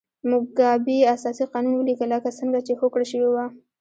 موګابي 0.29 0.97
اساسي 1.15 1.45
قانون 1.53 1.73
ولیکه 1.77 2.05
لکه 2.13 2.29
څنګه 2.39 2.59
چې 2.67 2.73
هوکړه 2.79 3.05
شوې 3.11 3.29
وه. 3.33 3.45